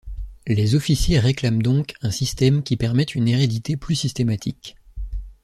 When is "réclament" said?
1.19-1.61